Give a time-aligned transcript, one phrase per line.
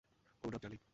[0.43, 0.81] ওর নাম চার্লি।